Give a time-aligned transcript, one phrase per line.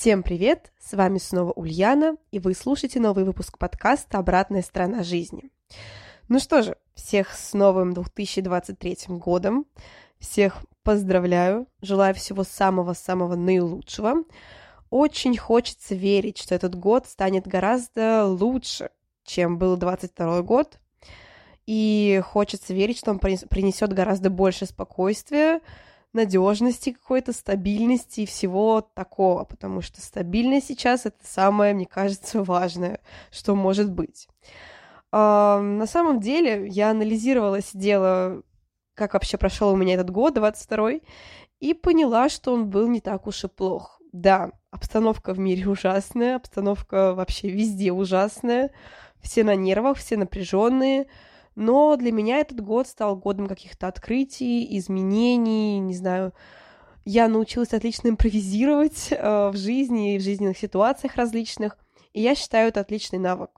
[0.00, 0.72] Всем привет!
[0.78, 5.50] С вами снова Ульяна, и вы слушаете новый выпуск подкаста «Обратная сторона жизни».
[6.26, 9.66] Ну что же, всех с новым 2023 годом.
[10.18, 14.24] Всех поздравляю, желаю всего самого-самого наилучшего.
[14.88, 18.88] Очень хочется верить, что этот год станет гораздо лучше,
[19.24, 20.78] чем был 22 год.
[21.66, 25.60] И хочется верить, что он принесет гораздо больше спокойствия,
[26.12, 33.00] надежности какой-то, стабильности и всего такого, потому что стабильность сейчас это самое, мне кажется, важное,
[33.30, 34.28] что может быть.
[35.12, 38.42] Uh, на самом деле, я анализировала, сидела,
[38.94, 41.00] как вообще прошел у меня этот год, 22
[41.58, 44.00] и поняла, что он был не так уж и плох.
[44.12, 48.70] Да, обстановка в мире ужасная, обстановка вообще везде ужасная,
[49.20, 51.06] все на нервах, все напряженные,
[51.60, 56.32] но для меня этот год стал годом каких-то открытий, изменений, не знаю.
[57.04, 61.76] Я научилась отлично импровизировать э, в жизни и в жизненных ситуациях различных,
[62.14, 63.50] и я считаю это отличный навык.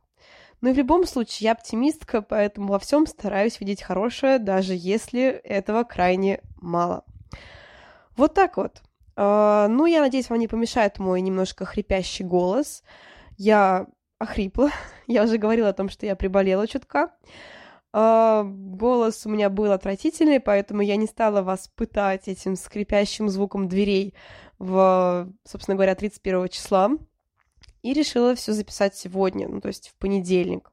[0.60, 5.22] Но и в любом случае я оптимистка, поэтому во всем стараюсь видеть хорошее, даже если
[5.22, 7.04] этого крайне мало.
[8.16, 8.82] Вот так вот.
[9.14, 12.82] Uh, ну, я надеюсь, вам не помешает мой немножко хрипящий голос.
[13.36, 13.86] Я
[14.18, 14.70] охрипла.
[15.06, 17.12] я уже говорила о том, что я приболела чутка.
[17.94, 23.68] Uh, голос у меня был отвратительный, поэтому я не стала вас пытать этим скрипящим звуком
[23.68, 24.14] дверей
[24.58, 26.90] в, собственно говоря, 31 числа.
[27.82, 30.70] И решила все записать сегодня, ну, то есть в понедельник.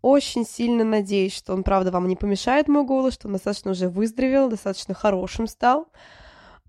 [0.00, 3.88] Очень сильно надеюсь, что он, правда, вам не помешает мой голос, что он достаточно уже
[3.88, 5.88] выздоровел, достаточно хорошим стал.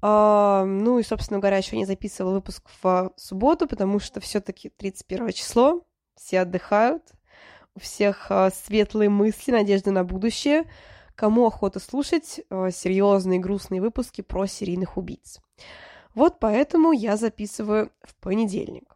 [0.01, 5.31] Uh, ну и, собственно говоря, еще не записывала выпуск в субботу, потому что все-таки 31
[5.31, 5.85] число,
[6.15, 7.13] все отдыхают,
[7.75, 10.65] у всех uh, светлые мысли, надежды на будущее.
[11.15, 15.39] Кому охота слушать uh, серьезные грустные выпуски про серийных убийц.
[16.15, 18.93] Вот поэтому я записываю в понедельник.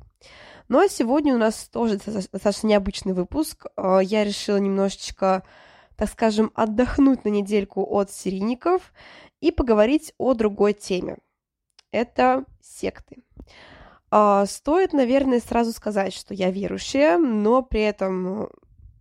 [0.68, 3.68] Ну а сегодня у нас тоже достаточно необычный выпуск.
[3.78, 5.44] Я решила немножечко,
[5.96, 8.94] так скажем, отдохнуть на недельку от серийников
[9.40, 11.18] и поговорить о другой теме.
[11.92, 13.24] Это секты.
[14.10, 18.50] Стоит, наверное, сразу сказать, что я верующая, но при этом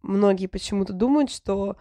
[0.06, 1.77] многие почему-то думают, что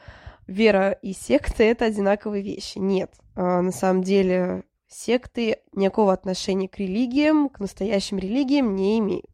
[0.48, 2.78] вера и секты— это одинаковые вещи.
[2.78, 9.26] Нет, на самом деле секты никакого отношения к религиям, к настоящим религиям не имеют.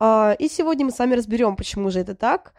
[0.00, 2.54] И сегодня мы с вами разберем, почему же это так,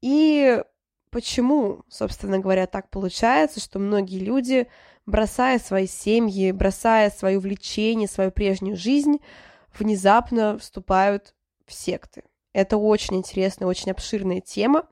[0.00, 0.62] и
[1.10, 4.68] почему, собственно говоря, так получается, что многие люди,
[5.06, 9.20] бросая свои семьи, бросая свое влечение, свою прежнюю жизнь,
[9.78, 11.34] внезапно вступают
[11.66, 12.24] в секты.
[12.58, 14.82] Это очень интересная, очень обширная тема.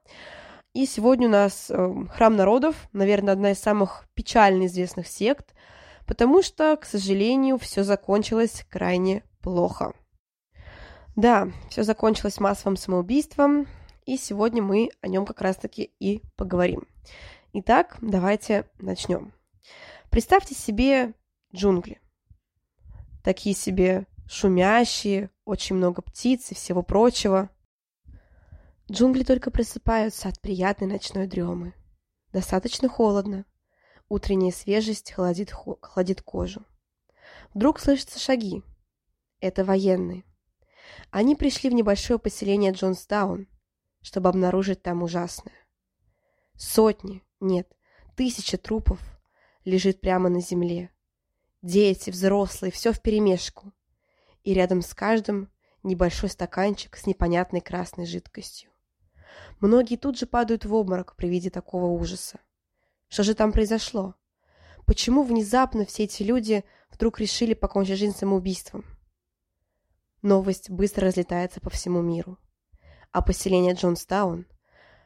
[0.73, 5.53] И сегодня у нас э, Храм народов, наверное, одна из самых печально известных сект,
[6.07, 9.95] потому что, к сожалению, все закончилось крайне плохо.
[11.17, 13.67] Да, все закончилось массовым самоубийством,
[14.05, 16.87] и сегодня мы о нем как раз-таки и поговорим.
[17.53, 19.33] Итак, давайте начнем.
[20.09, 21.15] Представьте себе
[21.53, 22.01] джунгли.
[23.25, 27.51] Такие себе шумящие, очень много птиц и всего прочего.
[28.91, 31.75] Джунгли только просыпаются от приятной ночной дремы.
[32.33, 33.45] Достаточно холодно.
[34.09, 36.65] Утренняя свежесть холодит, холодит кожу.
[37.53, 38.63] Вдруг слышатся шаги.
[39.41, 40.25] Это военные.
[41.11, 43.49] Они пришли в небольшое поселение Джонстаун,
[44.03, 45.67] чтобы обнаружить там ужасное.
[46.55, 47.69] Сотни, нет,
[48.15, 49.01] тысячи трупов
[49.65, 50.91] лежит прямо на земле.
[51.61, 53.73] Дети, взрослые, все вперемешку.
[54.45, 55.51] И рядом с каждым
[55.83, 58.71] небольшой стаканчик с непонятной красной жидкостью.
[59.61, 62.41] Многие тут же падают в обморок при виде такого ужаса.
[63.09, 64.15] Что же там произошло?
[64.85, 68.85] Почему внезапно все эти люди вдруг решили покончить жизнь самоубийством?
[70.23, 72.39] Новость быстро разлетается по всему миру.
[73.13, 74.47] А поселение Джонстаун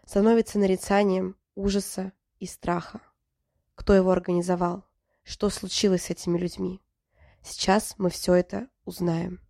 [0.04, 3.00] становится нарицанием ужаса и страха.
[3.74, 4.84] Кто его организовал?
[5.22, 6.80] Что случилось с этими людьми?
[7.42, 9.40] Сейчас мы все это узнаем.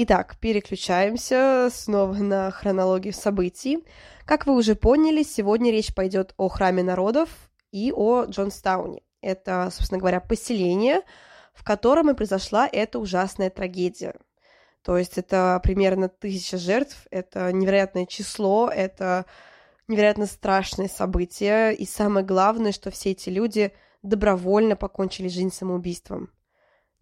[0.00, 3.84] Итак, переключаемся снова на хронологию событий.
[4.26, 7.28] Как вы уже поняли, сегодня речь пойдет о храме народов
[7.72, 9.02] и о Джонстауне.
[9.22, 11.02] Это, собственно говоря, поселение,
[11.52, 14.14] в котором и произошла эта ужасная трагедия.
[14.82, 19.26] То есть это примерно тысяча жертв, это невероятное число, это
[19.88, 23.72] невероятно страшное событие, и самое главное, что все эти люди
[24.02, 26.30] добровольно покончили жизнь самоубийством.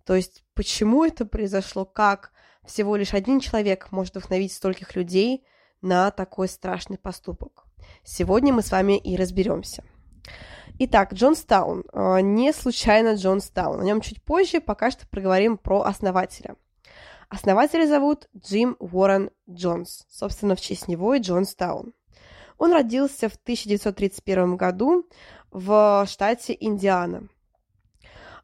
[0.07, 2.33] То есть почему это произошло, как
[2.67, 5.45] всего лишь один человек может вдохновить стольких людей
[5.83, 7.65] на такой страшный поступок.
[8.05, 9.85] Сегодня мы с вами и разберемся.
[10.79, 11.85] Итак, Джонстаун.
[11.93, 13.81] А, не случайно Джонстаун.
[13.81, 16.57] О нем чуть позже, пока что проговорим про основателя.
[17.29, 20.05] Основателя зовут Джим Уоррен Джонс.
[20.11, 21.95] Собственно, в честь него и Джонстаун.
[22.59, 25.09] Он родился в 1931 году
[25.51, 27.29] в штате Индиана.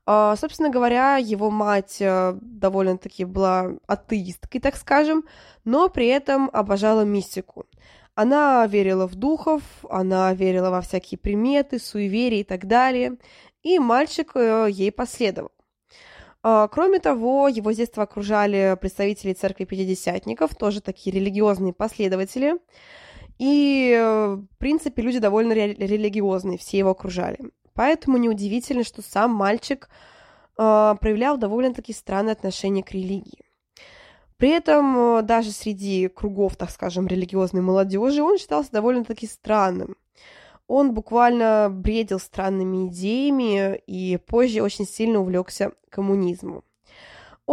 [0.05, 5.25] А, собственно говоря, его мать э, довольно-таки была атеисткой, так скажем,
[5.65, 7.67] но при этом обожала мистику.
[8.15, 13.17] Она верила в духов, она верила во всякие приметы, суеверия и так далее,
[13.63, 15.53] и мальчик э, ей последовал.
[16.43, 22.57] А, кроме того, его с детства окружали представители церкви пятидесятников, тоже такие религиозные последователи.
[23.39, 27.39] И, э, в принципе, люди довольно религиозные, все его окружали.
[27.75, 29.89] Поэтому неудивительно, что сам мальчик
[30.59, 33.45] э, проявлял довольно-таки странное отношение к религии.
[34.37, 39.97] При этом э, даже среди кругов, так скажем, религиозной молодежи он считался довольно-таки странным.
[40.67, 46.65] Он буквально бредил странными идеями и позже очень сильно увлекся коммунизмом.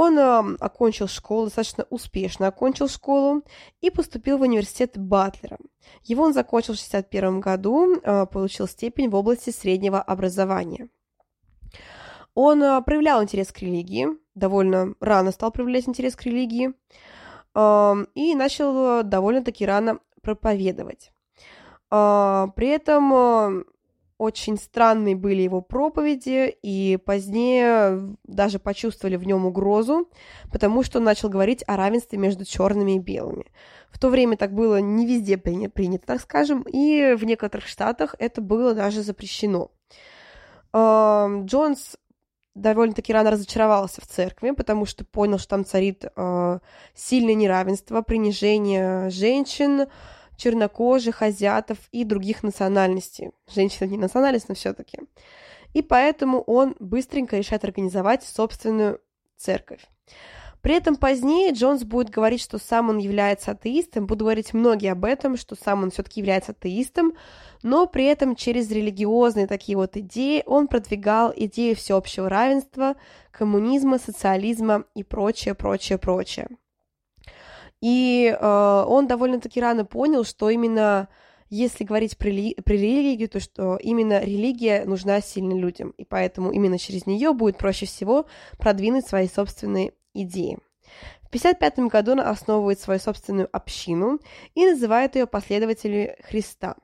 [0.01, 3.43] Он э, окончил школу, достаточно успешно окончил школу
[3.81, 5.57] и поступил в университет Батлера.
[6.05, 10.87] Его он закончил в 1961 году, э, получил степень в области среднего образования.
[12.33, 16.71] Он э, проявлял интерес к религии, довольно рано стал проявлять интерес к религии
[17.53, 21.11] э, и начал довольно-таки рано проповедовать.
[21.91, 23.63] Э, при этом э,
[24.19, 30.09] очень странные были его проповеди, и позднее даже почувствовали в нем угрозу,
[30.51, 33.45] потому что он начал говорить о равенстве между черными и белыми.
[33.89, 38.41] В то время так было не везде принято, так скажем, и в некоторых штатах это
[38.41, 39.71] было даже запрещено.
[40.75, 41.95] Джонс
[42.55, 46.59] довольно-таки рано разочаровался в церкви, потому что понял, что там царит э,
[46.93, 49.87] сильное неравенство, принижение женщин,
[50.39, 53.31] чернокожих, азиатов и других национальностей.
[53.53, 54.99] Женщина не национальность, но все-таки.
[55.73, 58.99] И поэтому он быстренько решает организовать собственную
[59.37, 59.81] церковь.
[60.61, 65.05] При этом позднее Джонс будет говорить, что сам он является атеистом, будут говорить многие об
[65.05, 67.13] этом, что сам он все-таки является атеистом,
[67.63, 72.95] но при этом через религиозные такие вот идеи он продвигал идею всеобщего равенства,
[73.31, 76.49] коммунизма, социализма и прочее, прочее, прочее.
[77.81, 81.07] И э, он довольно-таки рано понял, что именно
[81.49, 86.51] если говорить про, ли, про религию, то что именно религия нужна сильным людям, и поэтому
[86.51, 88.27] именно через нее будет проще всего
[88.57, 90.59] продвинуть свои собственные идеи.
[91.23, 94.19] В 1955 году он основывает свою собственную общину
[94.55, 96.75] и называет ее последователи Христа.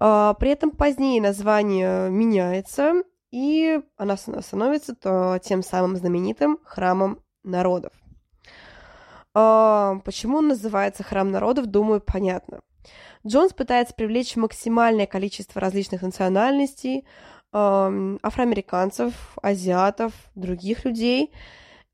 [0.00, 7.92] Э, при этом позднее название меняется, и она становится то, тем самым знаменитым храмом народов.
[9.34, 12.60] А, почему он называется «Храм народов», думаю, понятно.
[13.26, 17.06] Джонс пытается привлечь максимальное количество различных национальностей,
[17.52, 21.32] афроамериканцев, азиатов, других людей.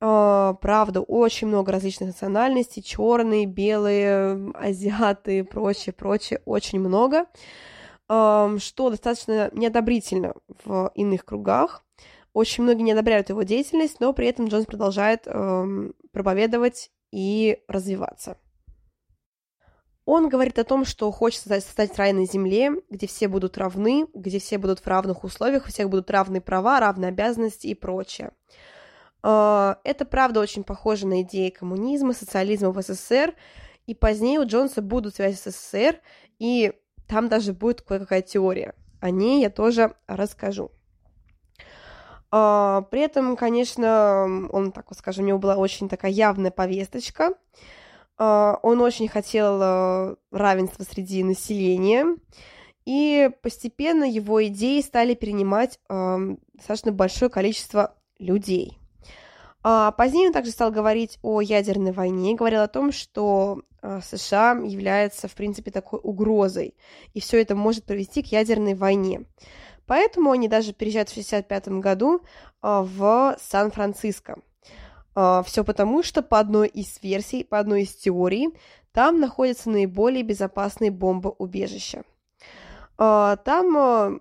[0.00, 7.24] А, правда, очень много различных национальностей, черные, белые, азиаты и прочее, прочее, очень много,
[8.06, 11.82] что достаточно неодобрительно в иных кругах.
[12.34, 15.24] Очень многие не одобряют его деятельность, но при этом Джонс продолжает
[16.12, 18.36] проповедовать и развиваться.
[20.04, 24.38] Он говорит о том, что хочет создать рай на земле, где все будут равны, где
[24.38, 28.32] все будут в равных условиях, у всех будут равные права, равные обязанности и прочее.
[29.22, 33.34] А, это, правда, очень похоже на идеи коммунизма, социализма в СССР,
[33.86, 35.98] и позднее у Джонса будут связи с СССР,
[36.38, 36.74] и
[37.08, 38.74] там даже будет кое-какая теория.
[39.00, 40.70] О ней я тоже расскажу.
[42.30, 47.34] А, при этом, конечно, он, так вот скажем, у него была очень такая явная повесточка.
[48.18, 52.16] А, он очень хотел а, равенства среди населения.
[52.84, 58.78] И постепенно его идеи стали перенимать достаточно большое количество людей.
[59.64, 65.26] А позднее он также стал говорить о ядерной войне, говорил о том, что США является,
[65.26, 66.76] в принципе, такой угрозой,
[67.12, 69.24] и все это может привести к ядерной войне.
[69.86, 72.22] Поэтому они даже переезжают в 1965 году
[72.60, 74.38] а, в Сан-Франциско.
[75.14, 78.48] А, Все потому, что по одной из версий, по одной из теорий,
[78.92, 82.02] там находятся наиболее безопасные бомбоубежища.
[82.98, 84.20] А, там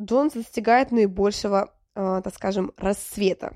[0.00, 3.54] Джонс достигает наибольшего, так скажем, рассвета.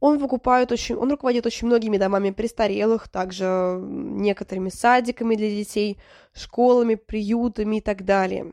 [0.00, 6.00] Он выкупает очень, он руководит очень многими домами престарелых, также некоторыми садиками для детей,
[6.32, 8.52] школами, приютами и так далее.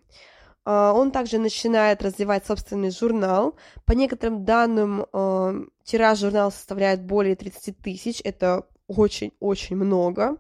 [0.70, 3.56] А, он также начинает развивать собственный журнал.
[3.86, 5.56] По некоторым данным, а,
[5.86, 8.20] тираж журнала составляет более 30 тысяч.
[8.26, 10.36] Это очень-очень много.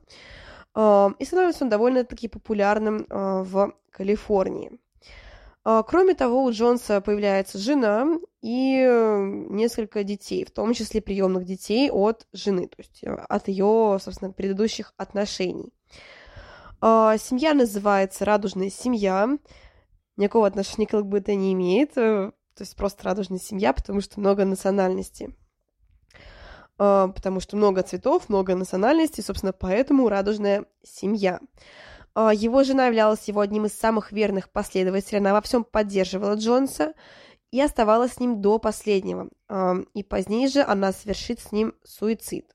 [0.74, 4.80] А, и становится он довольно-таки популярным в Калифорнии.
[5.64, 8.08] Кроме того, у Джонса появляется жена
[8.42, 8.86] и
[9.50, 14.32] несколько детей, в том числе приемных детей от жены, то есть э, от ее, собственно,
[14.32, 15.74] предыдущих отношений.
[16.80, 19.38] Семья называется «Радужная семья»
[20.18, 24.44] никакого отношения к ЛГБТ не имеет, э, то есть просто радужная семья, потому что много
[24.44, 25.36] национальностей.
[26.80, 31.40] А, потому что много цветов, много национальностей, собственно, поэтому радужная семья.
[32.14, 36.94] А, его жена являлась его одним из самых верных последователей, она во всем поддерживала Джонса
[37.52, 39.30] и оставалась с ним до последнего.
[39.48, 42.52] А, и позднее же она совершит с ним суицид.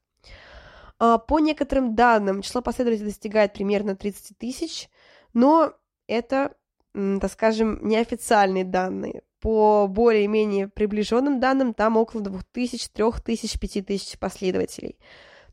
[0.98, 4.88] По некоторым данным, число последователей достигает примерно 30 тысяч,
[5.32, 5.72] но
[6.06, 6.54] это
[6.94, 9.22] так скажем, неофициальные данные.
[9.40, 14.98] По более-менее приближенным данным там около 2000, 3000, 5000 последователей.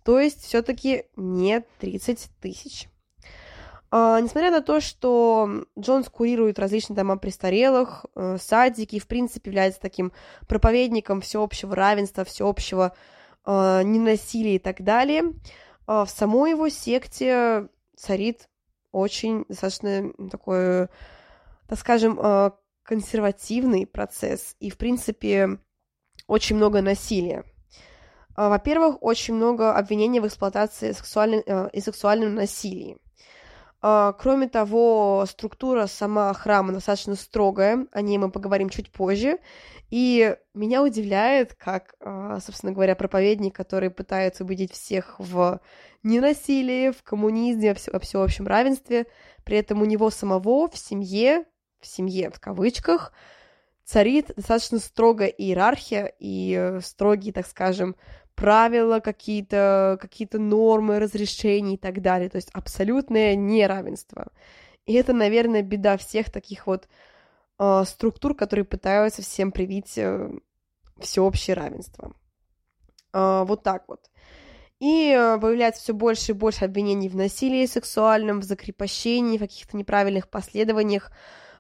[0.03, 2.88] То есть все-таки не 30 тысяч.
[3.91, 9.50] А, несмотря на то, что Джонс курирует различные дома престарелых, э, садики, и, в принципе,
[9.50, 10.12] является таким
[10.48, 12.93] проповедником всеобщего равенства, всеобщего
[13.46, 15.31] э, ненасилия и так далее, э,
[15.88, 17.67] в самой его секте
[17.98, 18.48] царит
[18.91, 20.89] очень достаточно такое
[21.70, 25.60] так скажем, э, консервативный процесс и, в принципе,
[26.28, 27.44] очень много насилия.
[28.36, 32.98] А, во-первых, очень много обвинений в эксплуатации сексуальной, э, и сексуальном насилии.
[33.82, 39.40] Кроме того, структура сама храма достаточно строгая, о ней мы поговорим чуть позже.
[39.90, 41.96] И меня удивляет, как,
[42.42, 45.62] собственно говоря, проповедник, который пытается убедить всех в
[46.04, 49.08] ненасилии, в коммунизме, во всеобщем равенстве,
[49.46, 51.46] при этом у него самого в семье
[51.79, 53.13] в семье, в кавычках,
[53.86, 57.95] царит достаточно строгая иерархия и э, строгие, так скажем,
[58.36, 62.29] правила какие-то, какие-то нормы, разрешения и так далее.
[62.29, 64.27] То есть абсолютное неравенство.
[64.86, 66.88] И это, наверное, беда всех таких вот
[67.59, 70.31] э, структур, которые пытаются всем привить э,
[71.00, 72.13] всеобщее равенство.
[73.13, 74.09] Э, вот так вот.
[74.79, 79.75] И э, появляется все больше и больше обвинений в насилии сексуальном, в закрепощении, в каких-то
[79.75, 81.12] неправильных последованиях,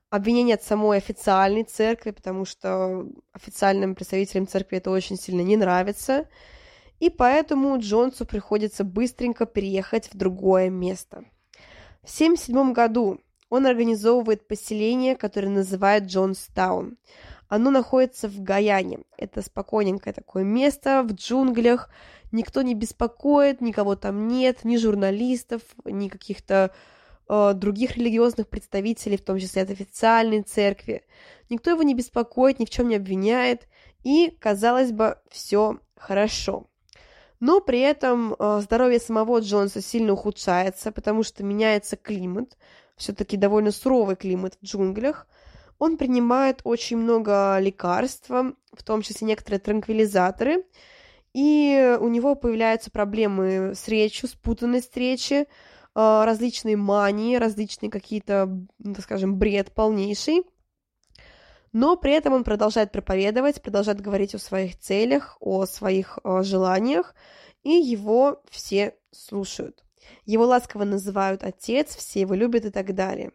[0.09, 6.27] обвинение от самой официальной церкви, потому что официальным представителям церкви это очень сильно не нравится.
[6.99, 11.23] И поэтому Джонсу приходится быстренько переехать в другое место.
[12.01, 16.97] В 1977 году он организовывает поселение, которое называют Джонстаун.
[17.47, 18.99] Оно находится в Гаяне.
[19.17, 21.89] Это спокойненькое такое место в джунглях.
[22.31, 26.71] Никто не беспокоит, никого там нет, ни журналистов, ни каких-то
[27.55, 31.03] других религиозных представителей, в том числе от официальной церкви.
[31.49, 33.67] Никто его не беспокоит, ни в чем не обвиняет,
[34.03, 36.67] и, казалось бы, все хорошо.
[37.39, 42.57] Но при этом э, здоровье самого Джонса сильно ухудшается, потому что меняется климат,
[42.97, 45.25] все-таки довольно суровый климат в джунглях.
[45.77, 50.65] Он принимает очень много лекарств, в том числе некоторые транквилизаторы,
[51.33, 55.47] и у него появляются проблемы с речью, спутанность речи,
[55.95, 58.45] различные мании, различные какие-то,
[58.77, 60.43] ну, так скажем, бред полнейший.
[61.71, 67.13] Но при этом он продолжает проповедовать, продолжает говорить о своих целях, о своих о желаниях,
[67.63, 69.83] и его все слушают.
[70.25, 73.31] Его ласково называют отец, все его любят и так далее.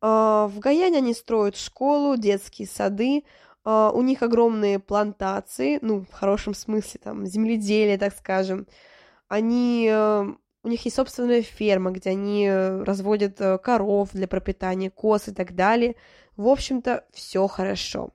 [0.00, 3.24] А, в Гаяне они строят школу, детские сады,
[3.64, 8.66] а, у них огромные плантации, ну, в хорошем смысле, там, земледелие, так скажем.
[9.28, 9.90] Они
[10.62, 15.32] у них есть собственная ферма, где они э, разводят э, коров для пропитания, коз и
[15.32, 15.96] так далее.
[16.36, 18.10] В общем-то, все хорошо.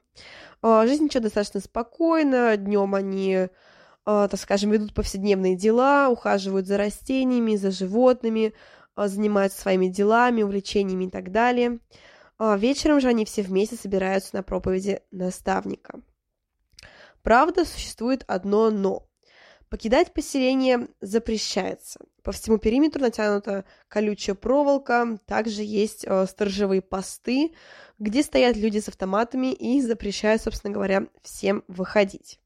[0.61, 2.57] А, жизнь еще достаточно спокойна.
[2.57, 3.49] Днем они,
[4.05, 8.53] а, так скажем, ведут повседневные дела, ухаживают за растениями, за животными,
[8.95, 11.79] а, занимаются своими делами, увлечениями и так далее.
[12.37, 16.01] Вечером же они все вместе собираются на проповеди наставника.
[17.23, 19.07] Правда, существует одно «но».
[19.69, 21.99] Покидать поселение запрещается.
[22.23, 27.53] По всему периметру натянута колючая проволока, также есть э, сторожевые посты,
[27.99, 32.39] где стоят люди с автоматами и запрещают, собственно говоря, всем выходить.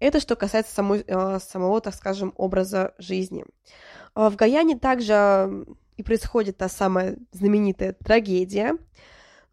[0.00, 3.44] Это что касается самой, э, самого, так скажем, образа жизни.
[4.14, 5.66] Э, в Гаяне также
[5.96, 8.76] и происходит та самая знаменитая трагедия.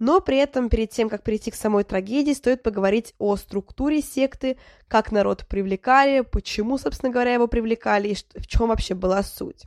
[0.02, 4.58] Но при этом, перед тем, как перейти к самой трагедии, стоит поговорить о структуре секты,
[4.88, 9.66] как народ привлекали, почему, собственно говоря, его привлекали и в чем вообще была суть.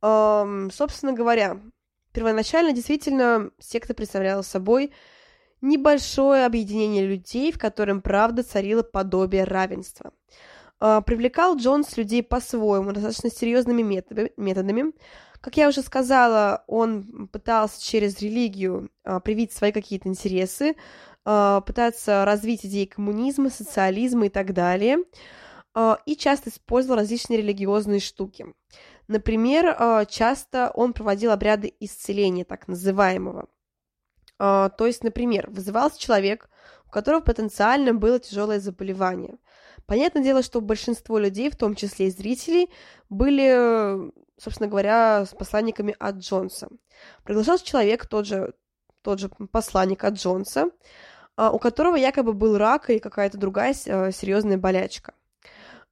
[0.00, 1.60] Эм, собственно говоря,
[2.12, 4.94] первоначально действительно секта представляла собой
[5.60, 10.14] небольшое объединение людей, в котором, правда, царило подобие равенства.
[10.80, 13.82] Э, привлекал Джонс людей по-своему, достаточно серьезными
[14.38, 14.92] методами,
[15.44, 20.74] как я уже сказала, он пытался через религию а, привить свои какие-то интересы,
[21.26, 25.00] а, пытаться развить идеи коммунизма, социализма и так далее,
[25.74, 28.46] а, и часто использовал различные религиозные штуки.
[29.06, 33.48] Например, часто он проводил обряды исцеления, так называемого.
[34.38, 36.48] То есть, например, вызывался человек,
[36.86, 39.36] у которого потенциально было тяжелое заболевание.
[39.86, 42.70] Понятное дело, что большинство людей, в том числе и зрителей,
[43.10, 46.68] были собственно говоря, с посланниками от Джонса.
[47.24, 48.54] Приглашался человек, тот же,
[49.02, 50.70] тот же посланник от Джонса,
[51.36, 55.14] а, у которого якобы был рак и какая-то другая а, серьезная болячка.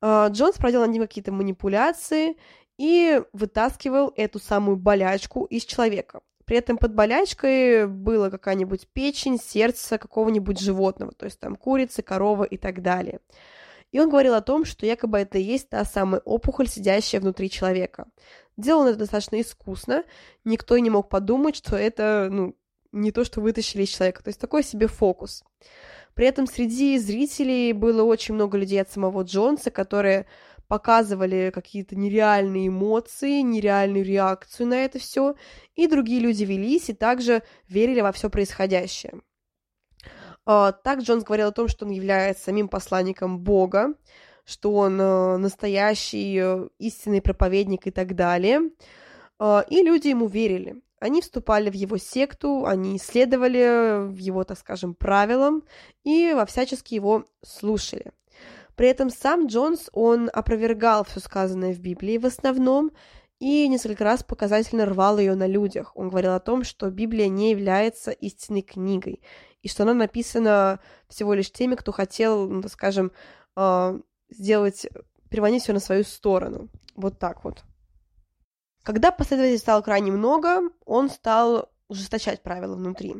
[0.01, 2.37] А, Джонс проделал над ним какие-то манипуляции
[2.79, 6.21] и вытаскивал эту самую болячку из человека.
[6.45, 12.43] При этом под болячкой была какая-нибудь печень, сердце какого-нибудь животного, то есть там курица, корова
[12.43, 13.21] и так далее.
[13.93, 17.49] И он говорил о том, что якобы это и есть та самая опухоль, сидящая внутри
[17.49, 18.09] человека.
[18.57, 20.05] Делал он это достаточно искусно,
[20.45, 22.57] никто не мог подумать, что это, ну,
[22.91, 24.23] не то, что вытащили из человека.
[24.23, 25.45] То есть такой себе фокус.
[26.15, 30.27] При этом среди зрителей было очень много людей от самого Джонса, которые
[30.69, 35.35] показывали какие-то нереальные эмоции, нереальную реакцию на это все,
[35.75, 39.21] и другие люди велись и также верили во все происходящее.
[40.45, 43.95] А, так Джонс говорил о том, что он является самим посланником Бога,
[44.45, 48.71] что он э, настоящий э, истинный проповедник и так далее.
[49.39, 50.83] А, и люди ему верили.
[50.99, 55.65] Они вступали в его секту, они следовали в его, так скажем, правилам
[56.05, 58.13] и во всячески его слушали.
[58.76, 62.93] При этом сам Джонс, он опровергал все сказанное в Библии в основном
[63.39, 65.91] и несколько раз показательно рвал ее на людях.
[65.97, 69.21] Он говорил о том, что Библия не является истинной книгой,
[69.63, 73.13] и что она написана всего лишь теми, кто хотел, ну, так скажем,
[73.57, 73.97] а,
[74.29, 74.87] сделать,
[75.31, 76.69] переманить все на свою сторону.
[76.95, 77.65] Вот так вот.
[78.83, 83.17] Когда последователей стало крайне много, он стал ужесточать правила внутри.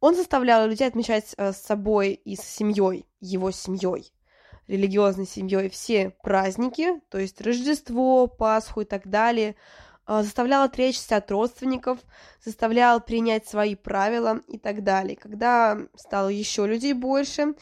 [0.00, 4.12] Он заставлял людей отмечать э, с собой и с семьей, его семьей,
[4.66, 9.56] религиозной семьей все праздники, то есть Рождество, Пасху и так далее,
[10.08, 11.98] заставлял отречься от родственников,
[12.42, 15.16] заставлял принять свои правила и так далее.
[15.16, 17.54] Когда стало еще людей больше,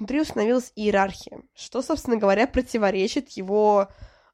[0.00, 3.88] внутри установилась иерархия, что, собственно говоря, противоречит его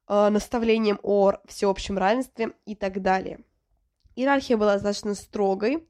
[0.09, 3.41] э, наставлениям о всеобщем равенстве и так далее.
[4.15, 5.89] Иерархия была достаточно строгой,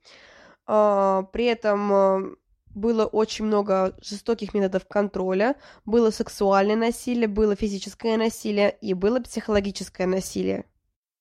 [0.66, 2.36] э, при этом э,
[2.74, 10.06] было очень много жестоких методов контроля, было сексуальное насилие, было физическое насилие и было психологическое
[10.06, 10.64] насилие.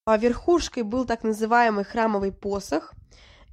[0.05, 2.93] А верхушкой был так называемый храмовый посох.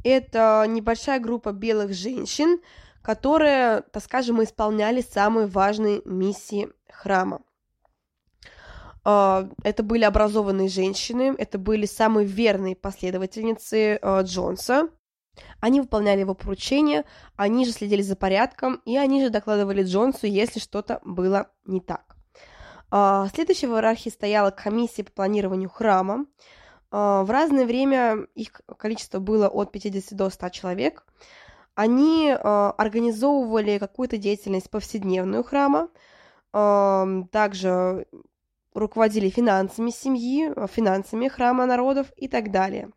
[0.05, 2.61] Это небольшая группа белых женщин,
[3.01, 7.41] которые, так скажем, исполняли самые важные миссии храма.
[9.03, 14.91] А, это были образованные женщины, это были самые верные последовательницы а, Джонса.
[15.61, 20.61] Они выполняли его поручения, они же следили за порядком, и они же докладывали Джонсу, если
[20.61, 22.17] что-то было не так.
[22.95, 26.27] А, следующей в иерархии стояла комиссия по планированию храма.
[26.91, 31.07] А, в разное время их количество было от 50 до 100 человек.
[31.75, 35.89] Они а, организовывали какую-то деятельность повседневную храма,
[36.53, 38.07] также
[38.75, 42.91] руководили финансами семьи, финансами храма народов и так далее.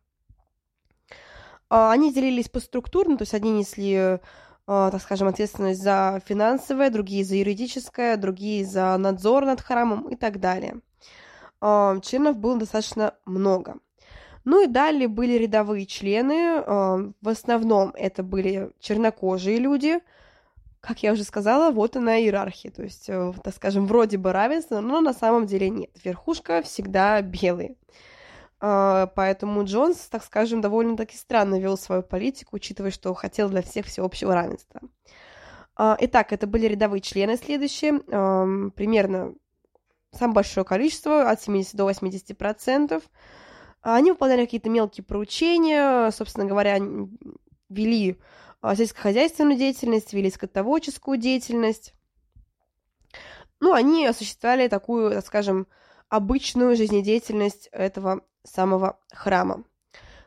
[1.69, 4.19] Они делились по структурам, то есть одни несли
[4.65, 10.39] так скажем, ответственность за финансовое, другие за юридическое, другие за надзор над храмом и так
[10.39, 10.79] далее.
[11.61, 13.75] А, членов было достаточно много.
[14.43, 19.99] Ну и далее были рядовые члены, а, в основном это были чернокожие люди,
[20.85, 24.81] как я уже сказала, вот она иерархия, то есть, э, так скажем, вроде бы равенство,
[24.81, 25.89] но на самом деле нет.
[26.03, 27.75] Верхушка всегда белые.
[28.59, 33.85] А, поэтому Джонс, так скажем, довольно-таки странно вел свою политику, учитывая, что хотел для всех
[33.85, 34.81] всеобщего равенства.
[35.75, 37.99] А, итак, это были рядовые члены следующие,
[38.71, 39.35] примерно
[40.13, 43.03] самое большое количество, от 70 до 80 процентов.
[43.81, 46.79] Они выполняли какие-то мелкие поручения, собственно говоря,
[47.69, 48.19] вели
[48.61, 51.93] а, сельскохозяйственную деятельность, вели скотоводческую деятельность.
[53.59, 55.67] Ну, они осуществляли такую, так скажем,
[56.09, 59.63] обычную жизнедеятельность этого самого храма.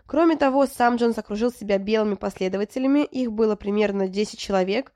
[0.06, 4.92] Кроме того, сам Джонс окружил себя белыми последователями, их было примерно 10 человек,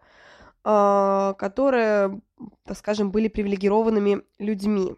[0.64, 2.20] а, которые,
[2.64, 4.94] так скажем, были привилегированными людьми.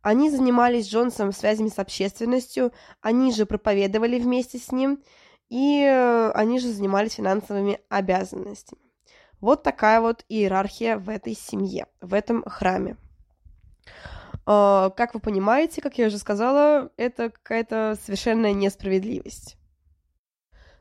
[0.00, 5.02] Они занимались Джонсом связями с общественностью, они же проповедовали вместе с ним,
[5.48, 5.84] и
[6.34, 8.80] они же занимались финансовыми обязанностями.
[9.40, 12.96] Вот такая вот иерархия в этой семье, в этом храме.
[14.44, 19.56] А, как вы понимаете, как я уже сказала, это какая-то совершенная несправедливость.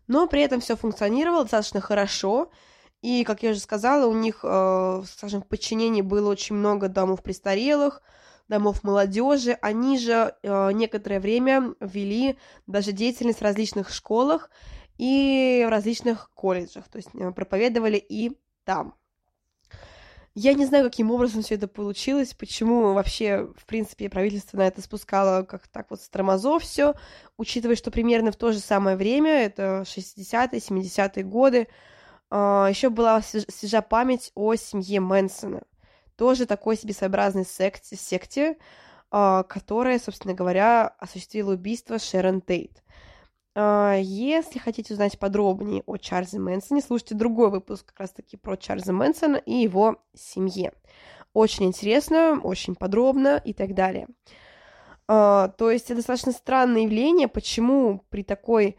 [0.08, 2.52] Но при этом все функционировало достаточно хорошо,
[3.02, 7.24] и, как я уже сказала, у них, э, скажем, в подчинении было очень много домов
[7.24, 8.02] престарелых,
[8.47, 9.58] домов молодежи.
[9.62, 14.52] Они же э, некоторое время вели даже деятельность в различных школах
[14.97, 18.93] и в различных колледжах, то есть проповедовали и там.
[20.33, 24.81] Я не знаю, каким образом все это получилось, почему вообще, в принципе, правительство на это
[24.81, 26.93] спускало как так вот с тормозов все,
[27.35, 31.67] учитывая, что примерно в то же самое время, это 60-е, 70-е годы,
[32.29, 35.63] а, еще была свежа память о семье Мэнсона.
[36.15, 38.57] Тоже такой себе своеобразной секте, секте,
[39.09, 42.81] а, которая, собственно говоря, осуществила убийство Шерон Тейт.
[43.53, 48.93] А, если хотите узнать подробнее о Чарльзе Мэнсоне, слушайте другой выпуск как раз-таки про Чарльза
[48.93, 50.73] Мэнсона и его семье.
[51.33, 54.07] Очень интересно, очень подробно и так далее.
[55.07, 58.77] А, то есть это достаточно странное явление, почему при такой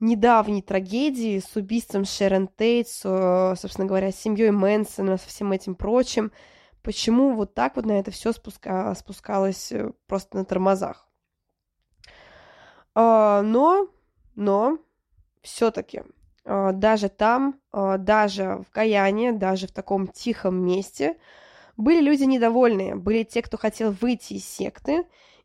[0.00, 6.32] недавней трагедии с убийством Шерон Тейт, с, собственно говоря, семьей Мэнсона, со всем этим прочим,
[6.82, 8.94] почему вот так вот на это все спуска...
[8.94, 11.06] спускалось э, просто на тормозах.
[12.94, 13.88] А, но
[14.34, 14.78] но
[15.42, 16.02] все-таки
[16.44, 21.16] а, даже там, а, даже в Гаяне, даже в таком тихом месте
[21.76, 22.94] были люди недовольные.
[22.94, 25.04] Были те, кто хотел выйти из секты,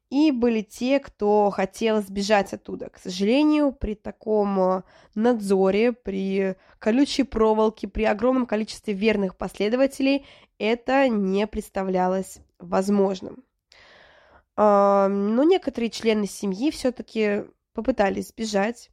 [0.10, 2.90] и были те, кто хотел сбежать оттуда.
[2.90, 4.84] К сожалению, при таком а,
[5.16, 10.26] надзоре, при колючей проволоке, при огромном количестве верных последователей
[10.58, 13.44] это не представлялось возможным.
[14.58, 17.44] Но некоторые члены семьи все-таки
[17.76, 18.90] попытались сбежать.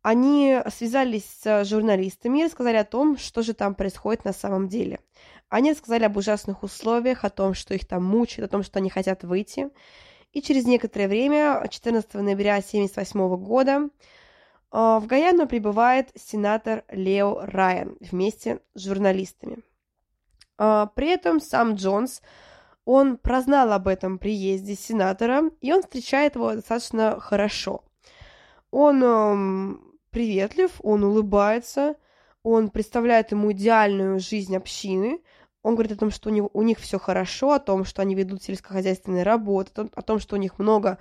[0.00, 5.00] Они связались с журналистами и рассказали о том, что же там происходит на самом деле.
[5.48, 8.90] Они рассказали об ужасных условиях, о том, что их там мучают, о том, что они
[8.90, 9.68] хотят выйти.
[10.32, 13.88] И через некоторое время, 14 ноября 1978 года,
[14.70, 19.58] а, в Гаяну прибывает сенатор Лео Райан вместе с журналистами.
[20.58, 22.20] А, при этом сам Джонс,
[22.84, 27.84] он прознал об этом приезде сенатора, и он встречает его достаточно хорошо.
[28.76, 31.94] Он эм, приветлив, он улыбается,
[32.42, 35.20] он представляет ему идеальную жизнь общины,
[35.62, 38.16] он говорит о том, что у, него, у них все хорошо, о том, что они
[38.16, 40.98] ведут сельскохозяйственные работы, о том, о том, что у них много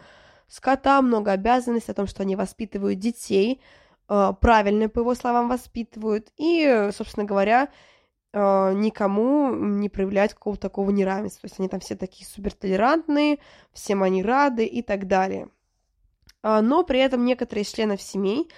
[0.47, 3.59] скота, много обязанностей, о том, что они воспитывают детей,
[4.07, 7.69] э, правильно, по его словам, воспитывают, и, собственно говоря,
[8.33, 11.41] э, никому не проявляют какого-то такого неравенства.
[11.41, 13.39] То есть они там все такие супертолерантные,
[13.71, 15.49] всем они рады и так далее.
[16.43, 18.51] А, но при этом некоторые из членов семей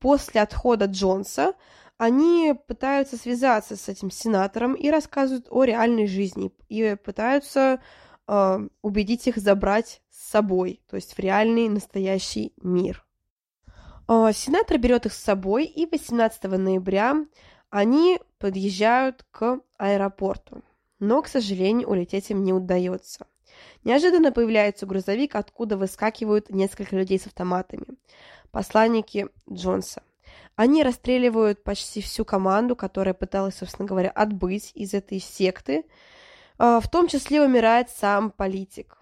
[0.00, 1.54] после отхода Джонса
[1.96, 7.80] они пытаются связаться с этим сенатором и рассказывают о реальной жизни и пытаются
[8.26, 13.06] э, убедить их забрать с собой, то есть в реальный настоящий мир.
[14.08, 17.24] Э, сенатор берет их с собой, и 18 ноября
[17.70, 20.62] они подъезжают к аэропорту.
[20.98, 23.26] Но, к сожалению, улететь им не удается.
[23.84, 27.86] Неожиданно появляется грузовик, откуда выскакивают несколько людей с автоматами.
[28.50, 30.02] Посланники Джонса.
[30.56, 35.84] Они расстреливают почти всю команду, которая пыталась, собственно говоря, отбыть из этой секты.
[36.58, 38.98] А, в том числе умирает сам политик.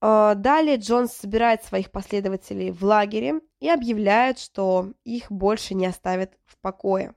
[0.00, 6.32] А, далее Джонс собирает своих последователей в лагере и объявляет, что их больше не оставят
[6.44, 7.14] в покое.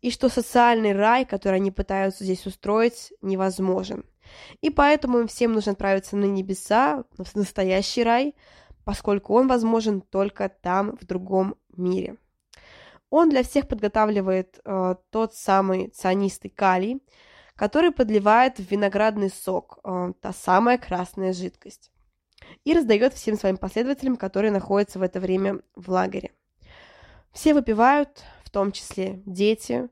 [0.00, 4.04] И что социальный рай, который они пытаются здесь устроить, невозможен.
[4.60, 8.34] И поэтому им всем нужно отправиться на небеса, в настоящий рай,
[8.84, 12.16] поскольку он возможен только там, в другом мире.
[13.10, 17.00] Он для всех подготавливает э, тот самый цианистый калий,
[17.54, 21.90] который подливает в виноградный сок, э, та самая красная жидкость,
[22.64, 26.32] и раздает всем своим последователям, которые находятся в это время в лагере.
[27.32, 29.88] Все выпивают, в том числе дети,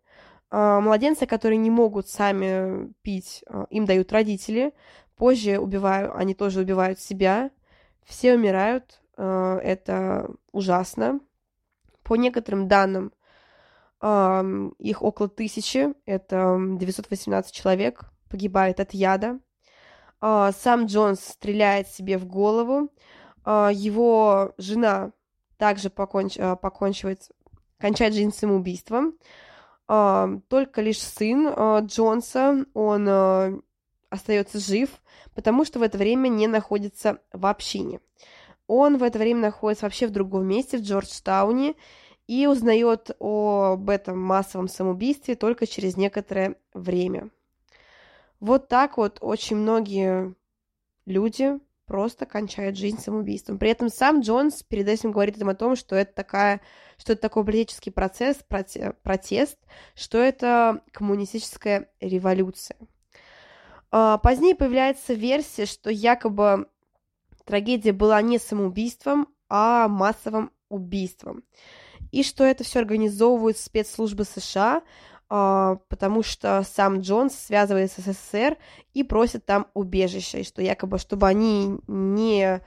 [0.53, 4.75] младенцы, которые не могут сами пить, а, им дают родители.
[5.17, 7.51] Позже убивают, они тоже убивают себя.
[8.05, 9.01] Все умирают.
[9.17, 11.21] А, это ужасно.
[12.03, 13.13] По некоторым данным,
[14.79, 15.95] их около тысячи.
[16.05, 19.39] Это 918 человек погибает от яда.
[20.21, 22.91] Сам Джонс стреляет себе в голову.
[23.47, 25.13] Его жена
[25.57, 26.37] также поконч...
[26.61, 27.31] Покончивает,
[27.79, 29.15] кончает жизнь самоубийством.
[29.15, 29.23] А,
[29.87, 33.59] только лишь сын а, Джонса, он а,
[34.11, 34.91] остается жив,
[35.35, 38.01] потому что в это время не находится в общине.
[38.67, 41.75] Он в это время находится вообще в другом месте, в Джорджтауне,
[42.27, 47.31] и узнает об этом массовом самоубийстве только через некоторое время.
[48.41, 50.35] Вот так вот очень многие
[51.05, 51.59] люди
[51.93, 53.59] просто кончают жизнь самоубийством.
[53.59, 56.63] При этом сам Джонс перед этим говорит им о том, что это такая,
[56.97, 58.39] что это такой политический процесс,
[59.03, 59.59] протест,
[59.95, 62.79] что это коммунистическая революция.
[63.91, 66.67] А, позднее появляется версия, что якобы
[67.45, 71.45] трагедия была не самоубийством, а массовым убийством.
[72.11, 74.81] И что это все организовывают спецслужбы США,
[75.89, 78.59] потому что сам Джонс связывается с СССР
[78.93, 82.61] и просит там убежище, и что якобы, чтобы они не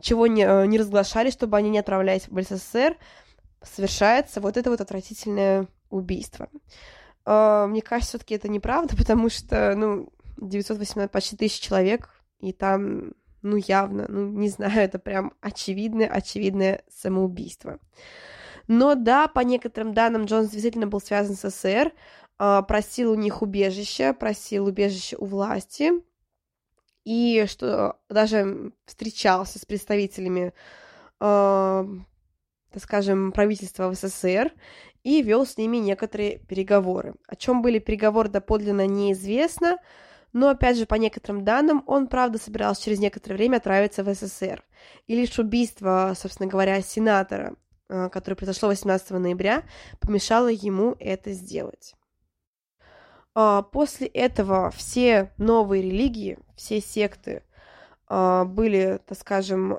[0.00, 2.96] чего не, э, не разглашали, чтобы они не отправлялись в СССР,
[3.62, 6.48] совершается вот это вот отвратительное убийство.
[7.24, 13.12] А, мне кажется, все-таки это неправда, потому что, ну, 918 почти тысяч человек, и там,
[13.42, 17.78] ну, явно, ну, не знаю, это прям очевидное, очевидное самоубийство.
[18.68, 21.92] Но да, по некоторым данным, Джонс действительно был связан с СССР,
[22.38, 25.92] а, просил у них убежище, просил убежище у власти,
[27.04, 30.52] и что даже встречался с представителями,
[31.20, 31.84] э,
[32.72, 34.52] так скажем, правительства в СССР
[35.02, 37.14] и вел с ними некоторые переговоры.
[37.26, 39.78] О чем были переговоры доподлинно неизвестно,
[40.32, 44.62] но, опять же, по некоторым данным, он, правда, собирался через некоторое время отправиться в СССР.
[45.08, 47.56] И лишь убийство, собственно говоря, сенатора
[48.12, 49.64] которое произошло 18 ноября,
[50.00, 51.94] помешало ему это сделать.
[53.34, 57.42] А, после этого все новые религии, все секты
[58.06, 59.78] а, были, так скажем,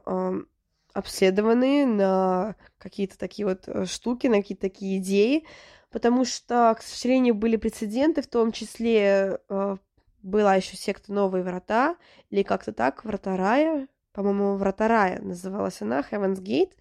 [0.93, 5.45] обследованы на какие-то такие вот э, штуки, на какие-то такие идеи,
[5.89, 9.77] потому что, к сожалению, были прецеденты, в том числе э,
[10.21, 11.95] была еще секта Новые Врата,
[12.29, 16.73] или как-то так, Врата Рая, по-моему, Врата Рая называлась она, Heaven's Gate,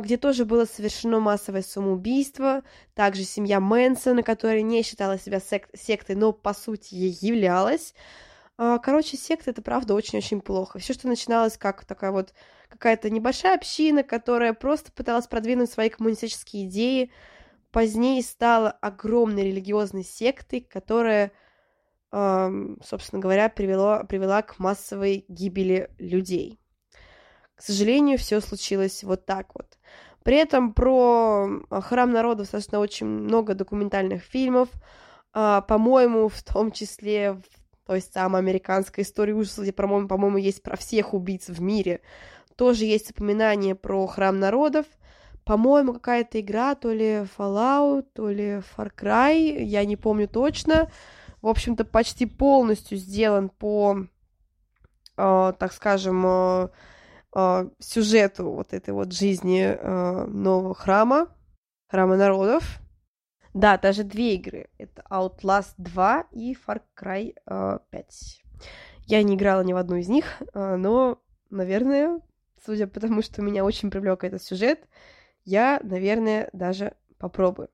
[0.00, 2.62] где тоже было совершено массовое самоубийство.
[2.94, 7.92] Также семья Мэнсона, которая не считала себя сек- сектой, но по сути ей являлась.
[8.56, 10.78] А, короче, секта это правда очень-очень плохо.
[10.78, 12.34] Все, что начиналось как такая вот
[12.68, 17.10] какая-то небольшая община, которая просто пыталась продвинуть свои коммунистические идеи,
[17.72, 21.32] позднее стала огромной религиозной сектой, которая,
[22.10, 26.60] собственно говоря, привело, привела к массовой гибели людей.
[27.58, 29.78] К сожалению, все случилось вот так вот.
[30.22, 34.68] При этом про а, храм народов достаточно очень много документальных фильмов,
[35.32, 37.42] а, по-моему, в том числе в
[37.84, 42.00] той самой американской истории ужасов, где, по-моему, по-моему, есть про всех убийц в мире.
[42.54, 44.86] Тоже есть упоминание про храм народов.
[45.44, 50.92] По-моему, какая-то игра, то ли Fallout, то ли Far Cry, я не помню точно.
[51.42, 54.06] В общем-то, почти полностью сделан по,
[55.16, 56.68] э, так скажем, э,
[57.34, 61.28] э, сюжету вот этой вот жизни э, нового храма,
[61.88, 62.80] храма народов.
[63.54, 64.68] Да, даже две игры.
[64.78, 68.42] Это Outlast 2 и Far Cry э, 5.
[69.06, 72.20] Я не играла ни в одну из них, но, наверное,
[72.62, 74.86] судя по тому, что меня очень привлек этот сюжет,
[75.46, 77.70] я, наверное, даже попробую.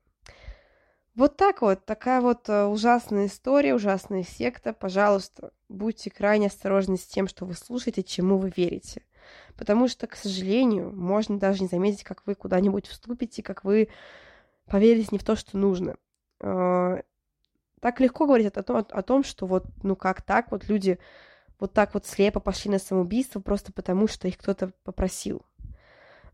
[1.13, 4.71] Вот так вот, такая вот ужасная история, ужасная секта.
[4.71, 9.01] Пожалуйста, будьте крайне осторожны с тем, что вы слушаете, чему вы верите.
[9.57, 13.89] Потому что, к сожалению, можно даже не заметить, как вы куда-нибудь вступите, как вы
[14.67, 15.95] поверите не в то, что нужно.
[16.41, 17.01] А,
[17.81, 20.99] так легко говорить о том, о том, что вот, ну как так, вот люди
[21.59, 25.45] вот так вот слепо пошли на самоубийство просто потому, что их кто-то попросил.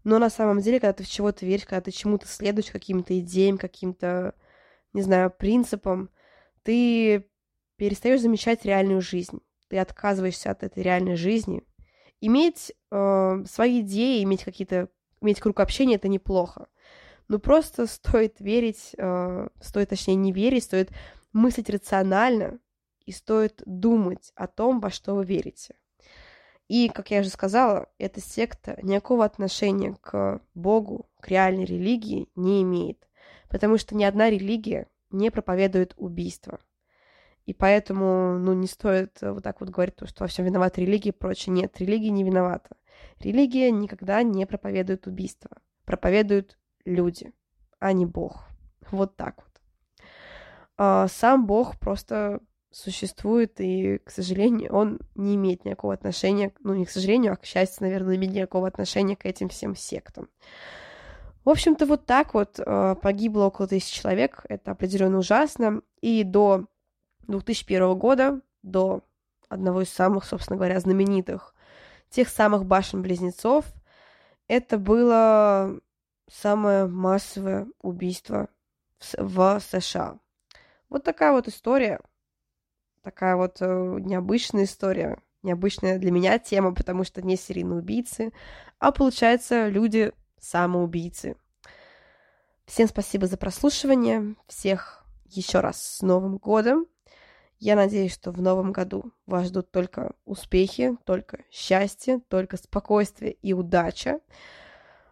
[0.03, 3.57] Но на самом деле, когда ты в чего-то веришь, когда ты чему-то следуешь, каким-то идеям,
[3.57, 4.33] каким-то,
[4.93, 6.09] не знаю, принципам,
[6.63, 7.27] ты
[7.75, 9.41] перестаешь замечать реальную жизнь.
[9.67, 11.63] Ты отказываешься от этой реальной жизни,
[12.21, 14.87] иметь э, свои идеи, иметь какие-то,
[15.21, 16.67] иметь круг общения это неплохо.
[17.27, 20.91] Но просто стоит верить, э, стоит, точнее, не верить, стоит
[21.33, 22.59] мыслить рационально
[23.05, 25.75] и стоит думать о том, во что вы верите.
[26.67, 32.61] И, как я уже сказала, эта секта никакого отношения к Богу, к реальной религии не
[32.61, 33.09] имеет.
[33.49, 36.61] Потому что ни одна религия не проповедует убийство.
[37.51, 41.09] И поэтому, ну, не стоит э, вот так вот говорить, что во всем виновата религия
[41.09, 41.53] и прочее.
[41.53, 42.77] Нет, религия не виновата.
[43.19, 45.49] Религия никогда не проповедует убийство.
[45.83, 47.33] Проповедуют люди,
[47.79, 48.47] а не Бог.
[48.89, 49.61] Вот так вот.
[50.77, 56.85] А сам Бог просто существует, и, к сожалению, он не имеет никакого отношения, ну, не
[56.85, 60.29] к сожалению, а к счастью, наверное, имеет никакого отношения к этим всем сектам.
[61.43, 66.67] В общем-то, вот так вот э, погибло около тысячи человек, это определенно ужасно, и до
[67.27, 69.03] 2001 года, до
[69.49, 71.53] одного из самых, собственно говоря, знаменитых,
[72.09, 73.65] тех самых башен-близнецов,
[74.47, 75.79] это было
[76.29, 78.49] самое массовое убийство
[79.17, 80.19] в США.
[80.89, 81.99] Вот такая вот история,
[83.01, 83.65] такая вот э,
[84.01, 88.33] необычная история, необычная для меня тема, потому что не серийные убийцы,
[88.79, 91.35] а получается люди самоубийцы.
[92.65, 96.85] Всем спасибо за прослушивание, всех еще раз с Новым годом.
[97.61, 103.53] Я надеюсь, что в новом году вас ждут только успехи, только счастье, только спокойствие и
[103.53, 104.19] удача.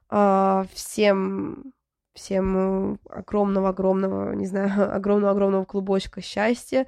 [0.10, 1.74] А, всем,
[2.14, 6.88] всем огромного-огромного, не знаю, огромного-огромного клубочка счастья.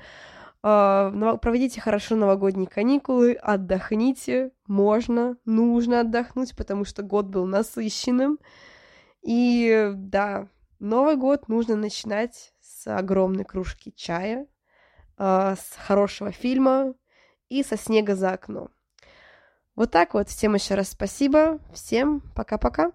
[0.64, 8.40] А, проведите хорошо новогодние каникулы, отдохните, можно, нужно отдохнуть, потому что год был насыщенным.
[9.22, 10.48] И да,
[10.82, 14.48] Новый год нужно начинать с огромной кружки чая,
[15.22, 16.94] э, с хорошего фильма
[17.50, 18.70] и со снега за окном.
[19.76, 20.30] Вот так вот.
[20.30, 21.60] Всем еще раз спасибо.
[21.74, 22.92] Всем пока-пока.